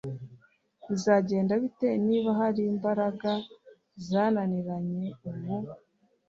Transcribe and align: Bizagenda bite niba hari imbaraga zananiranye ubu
Bizagenda 0.87 1.53
bite 1.61 1.89
niba 2.07 2.29
hari 2.39 2.61
imbaraga 2.71 3.31
zananiranye 4.07 5.07
ubu 5.29 5.55